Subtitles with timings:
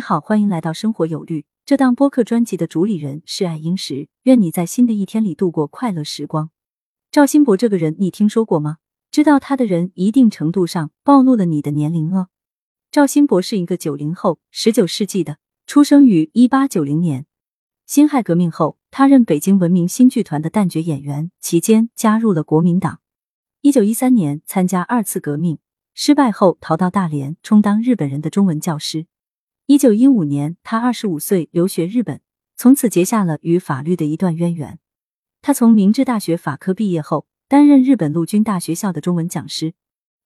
[0.00, 1.44] 你好，欢迎来到生活有律。
[1.66, 6.48] 这档播客专辑的主理人是爱英石，愿你在新的一天里度过快乐时光。
[7.12, 8.78] 赵新博这个人，你听说过吗？
[9.10, 12.28] 知道他的人，一定程度上暴露了你的年龄哦。
[12.90, 15.36] 赵新博是一个九零后，十九世纪的，
[15.66, 17.26] 出生于一八九零年。
[17.84, 23.00] 辛亥革命后，他任北京文明新剧团的旦角演员，期间加入了国民党。
[23.60, 25.58] 一九一三年参加二次革命，
[25.92, 29.04] 失败后逃到大连，充当日本人的中文教师。
[29.70, 32.20] 一九一五年，他二十五岁留学日本，
[32.56, 34.80] 从此结下了与法律的一段渊源。
[35.42, 39.74] 他从明治大学法科毕业后，担任日本陆军大学校的中文讲师。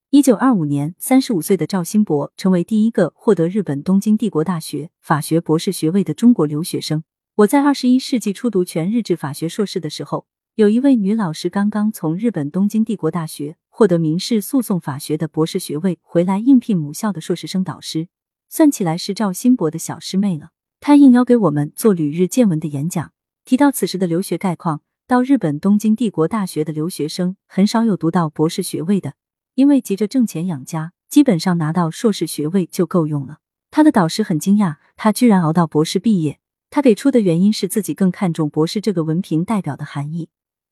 [0.09, 7.05] 一九二五年，三十五岁的赵新博成为第一个获得日本东京帝国大学法学博士学位的中国留学生。
[7.35, 18.09] 我在二十一世纪初读全日制法学硕士的时候，有一位女老师刚刚从日本东京帝国大学获得民事诉讼法学的博士学位，回来应聘母校的硕士生导师。
[18.57, 20.51] 算起来是赵新博的小师妹了。
[20.79, 23.11] 她应邀给我们做旅日见闻的演讲，
[23.45, 29.15] 提到此时的留学概况：到日本东京帝国大学的留学生很少有读到博士学位的，
[29.57, 33.39] 因为急着挣钱养家，基本上拿到硕士学位就够用了。
[33.73, 36.39] 他的导师很惊讶，他居然熬到博士毕业。
[36.71, 40.29] 他给出的原因是自己更看重博士这个文凭代表的含义，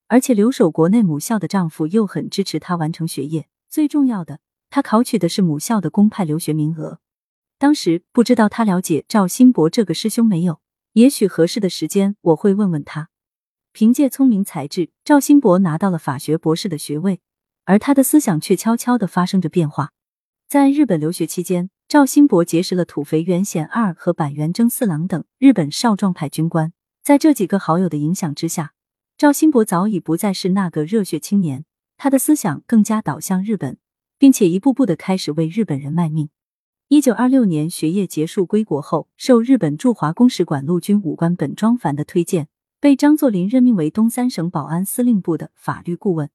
[0.06, 3.48] 而且留守国内母校的丈夫又很支持他完成学业。
[3.69, 4.39] 最重要的，
[4.70, 7.00] 他考取的是母校的公派留学名额。
[7.62, 10.60] 当时不知道他了解赵新博这个师兄没有，
[10.94, 13.08] 也许合适的时间我会问问他。
[13.72, 17.20] 凭借聪明才智，赵新博拿到了法学博士的学位，
[17.62, 19.92] 而他的思想却悄悄的发生着变化。
[20.48, 26.72] 在日本留学期间，赵新博结识了土肥原贤二和板垣征四郎等日本少壮派军官。
[27.05, 28.72] 在这几个好友的影响之下，
[29.16, 31.64] 赵新博早已不再是那个热血青年，
[31.96, 33.78] 他的思想更加导向日本，
[34.18, 36.28] 并且一步步的开始为日本人卖命。
[36.93, 42.48] 一九二六年学业结束归国后，受日本驻华公使馆陆军武官本庄繁的推荐，
[42.81, 46.29] 被张作霖任命为东三省保安司令部的法律顾问。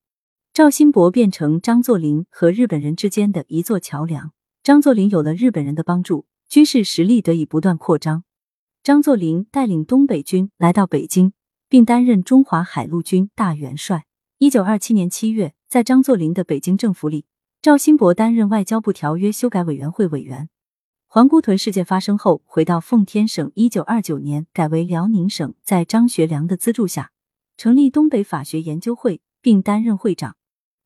[0.52, 4.32] 赵新博变成张作霖和日本人之间的一座桥梁。
[4.64, 8.24] 张作霖有了日本人的帮助，军事实力得以不断扩张。
[8.82, 11.34] 张作霖带领东北军来到北京，
[11.70, 14.08] 并担任中华海陆军大元帅。
[14.40, 17.26] 一九二七年七月，在张作霖的北京政府里。
[17.68, 20.48] 赵新博担任外交部条约修改委员会委员。
[21.06, 23.52] 皇姑屯事件发生后，回到奉天省。
[23.56, 27.12] 一九二九年改为辽宁省，在张学良的资助下，
[27.58, 30.38] 成立东北法学研究会，并担任会长。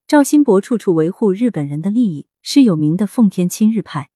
[0.08, 4.10] 赵新博处处维护日本人的利益，是有名的奉天亲日派。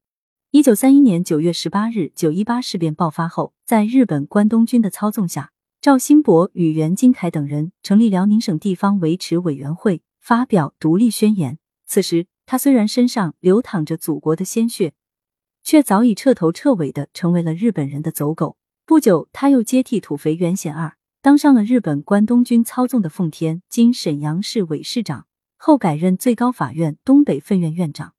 [0.50, 11.60] 一九三一年九月十八日，九一八事变爆发后，在日本关东军的操纵下，赵新博与袁金凯等人成立辽宁省地方维持委员会，发表独立宣言。
[11.86, 12.26] 此时。
[12.46, 14.94] 他虽然身上流淌着祖国的鲜血，
[15.64, 18.58] 却早已彻头彻尾的成为了日本人的走狗。
[18.86, 25.26] 不久，他又接替土肥原贤二，当上了日本关东军操纵的奉天（今沈阳市）委市长，
[25.58, 28.14] 后改任最高法院东北分院院长。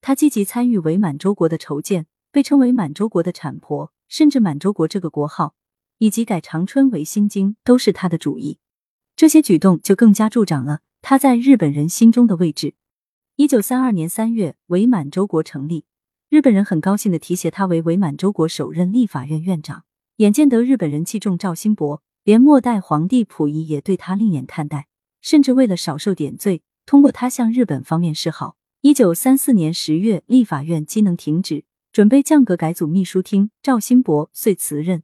[0.00, 5.54] 他积极参与伪满洲国的筹建，被称为满洲国的产婆，甚至满洲国这个国号
[5.98, 8.58] 以及改长春为新京，都是他的主意。
[9.14, 12.74] 这些举动就更加助长了他在日本人心中的位置。
[13.40, 15.86] 一九三二年三月，伪满洲国成立，
[16.28, 19.84] 日本人很高兴的提携他为伪满洲国首任立法院院长。
[20.16, 24.88] 眼见得日本人器重赵新博，连末代皇帝溥仪也对他另眼看待，
[25.22, 28.58] 甚至为了少受点罪，通过他向日本方面示好。
[28.82, 35.02] 一九三四年十月，立法院机能停止，准备降格改组秘书厅，赵新博遂辞任。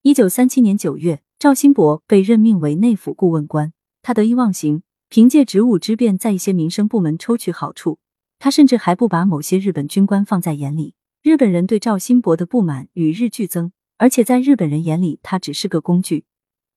[0.00, 4.82] 一九三七年九月，赵新博被任命为内府顾问官，他得意忘形。
[5.08, 7.98] 凭借职务之便，在一些民生部门抽取好处，
[8.38, 10.94] 他甚至还不把某些日本军官放在眼里。
[11.22, 16.24] 日本人对赵新博的不满与日俱增，而且在日本人眼里，他只是个工具，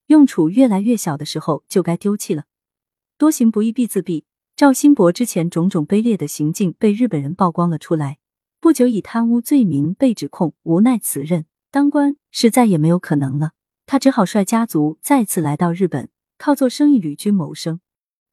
[0.06, 2.44] 用处越来越小的时候，就该丢弃了。
[3.18, 4.24] 多行不义必自毙。
[4.56, 8.18] 赵新博之前种种卑劣的行径被日本人曝光了出来，
[8.60, 13.52] 不久以贪污罪名被指控，无奈辞任当官是再也没有可能了，
[13.86, 17.80] 他只好率家族再次来到日本，靠做生意旅居谋生。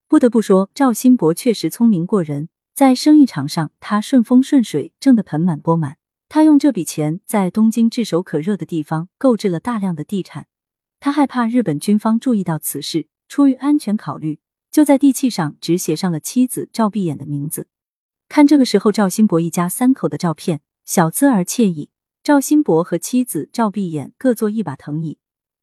[0.09, 5.97] 不得不说，赵新博确实聪明过人，在生意场上他顺风顺水，挣得盆满钵满。
[6.29, 10.47] 他用这笔钱在东京炙手可热的地方购置了大量的地产。
[11.01, 14.39] 他害怕日本军方注意到此事，出于安全考虑，
[14.71, 17.67] 就在地契上只写上了妻子赵碧眼的名字。
[18.29, 21.89] 看这个时候赵新博一家三口的照片，小资而惬意。
[22.23, 25.17] 赵新博和妻子赵碧眼各坐一把藤椅，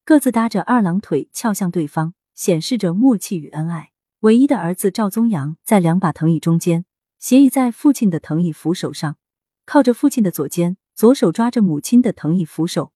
[0.05, 3.94] 各自搭着二郎腿翘向对方，显示着默契与恩爱。
[4.25, 6.87] 唯一的儿子赵宗阳在两把藤椅中间，
[7.19, 9.19] 斜倚在父亲的藤椅扶手上，
[9.67, 12.93] 靠着父亲的左肩，左手抓着母亲的藤椅扶手，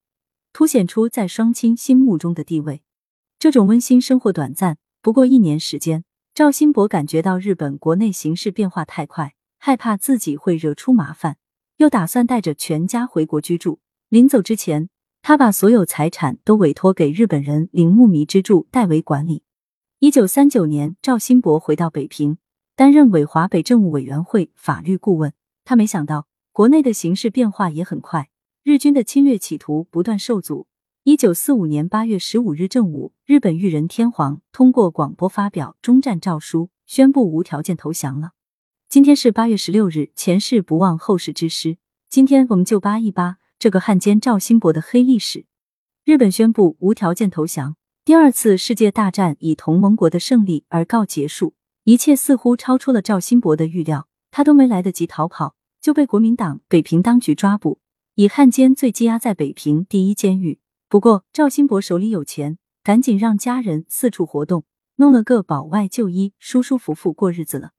[0.55, 2.83] 凸显出在双亲心目中的地位。
[3.39, 6.03] 这种温馨生活短暂，不过一年时间。
[6.35, 11.37] 赵新博感觉到日本国内形势变化太快，害怕自己会惹出麻烦，
[11.77, 13.81] 又打算带着全家回国居住。
[14.09, 14.89] 临走之前，
[15.21, 19.43] 他把所有财产都委托给日本人铃木弥之助代为管理。
[20.01, 22.39] 一九三九年，赵新博回到北平，
[22.77, 25.33] 担任伪华北政务委员会法律顾问。
[25.65, 28.31] 他没想到，国内的形势变化也很快，
[28.63, 30.69] 日军的侵略企图不断受阻。
[31.03, 38.31] 一九四五年八月十五日正午，日本裕仁天皇通过广播发表终战诏书，宣布无条件投降了。
[38.89, 41.79] 今天是八月十六日，前事不忘，后事之师。
[42.09, 45.47] 今天我们就扒一扒这个汉奸赵新博的黑历史。
[46.05, 47.75] 日本宣布无条件投降，
[48.09, 51.53] 第二次世界大战以同盟国的胜利而告结束。
[51.85, 57.81] 一切似乎超出了赵新博的预料，他都没来得及逃跑，就被国民党北平当局抓捕，
[58.15, 60.59] 以汉奸罪羁押在北平第一监狱。
[60.89, 64.65] 不过赵新博手里有钱，赶紧让家人四处活动，
[64.97, 67.73] 弄了个保外就医，舒舒服服过日子了。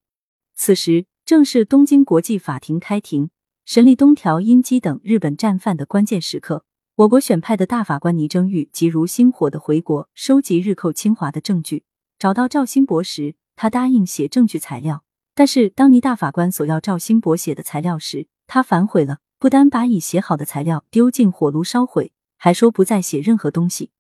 [0.54, 3.32] 此时正是东京国际法庭开庭
[3.66, 6.66] 审理东条英机等日本战犯的关键时刻。
[7.00, 11.86] 我国选派的大法官倪征玉急如星火的回国收集日寇侵华的证据。
[12.18, 22.12] 找到赵新博时，他答应写证据材料，但是当倪大法官索要赵新博写的材料时，他反悔了，不单把已写好的材料丢进火炉烧毁。
[22.36, 23.92] 还说不再写任何东西。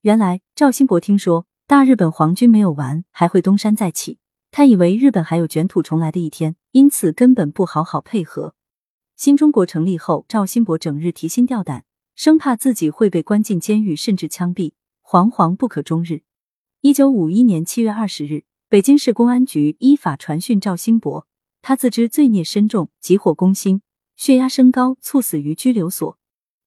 [0.00, 4.18] 原来赵新博听说大日本皇军没有完，还会东山再起，
[4.50, 8.56] 他以为日本还有卷土重来的一天，因此根本不好好配合。
[9.14, 11.84] 新中国成立后，赵新博整日提心吊胆，
[12.22, 14.72] 生怕自己会被关进监狱，甚至枪毙，
[15.02, 16.20] 惶惶不可终日。
[16.82, 21.26] 一九五一年七月二十日，北京市公安局依法传讯赵新博，
[21.62, 23.80] 他自知罪孽深重，急火攻心，
[24.16, 26.18] 血压升高，猝死于拘留所。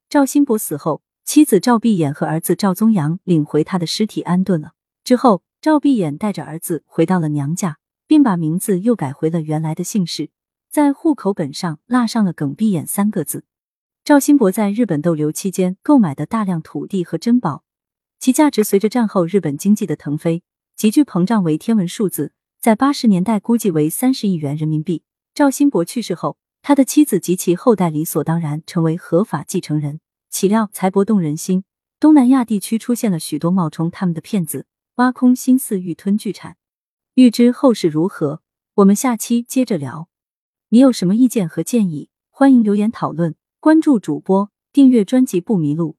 [0.10, 1.04] 赵新博死后。
[1.24, 4.74] 妻子赵碧眼和儿子赵宗阳领回他的尸体安顿了
[5.04, 7.78] 之后，赵碧眼带着儿子回到了娘家，
[8.08, 10.32] 并把名字又改回了原来的姓氏，
[10.72, 13.46] 在户口本上落上了耿碧眼三个字。
[14.06, 17.64] 赵新博在日本逗留期间购买的大量土地和珍宝，
[18.20, 20.44] 其价值随着战后日本经济的腾飞
[20.76, 25.04] 急剧膨胀为天文数字，在八十年代估计为三十亿元人民币。
[25.34, 30.02] 赵新博去世后，他的妻子及其后代理所当然成为合法继承人。
[30.30, 31.64] 岂料财帛动人心，
[31.98, 34.66] 东南亚地区出现了许多冒充他们的骗子，
[34.96, 36.58] 挖空心思欲吞巨产。
[37.14, 38.42] 欲知后事如何，
[38.76, 40.10] 我们下期接着聊。
[40.68, 43.36] 你有什么意见和建议，欢迎留言讨论。
[43.64, 45.96] 关注主播，订阅专辑不迷路。